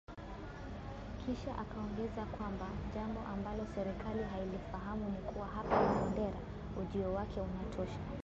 [1.25, 2.65] Kisha akaongeza kwamba
[2.95, 6.39] "jambo ambalo serikali hailifahamu ni kuwa hapa Marondera,
[6.81, 7.99] ujio wake unatosha”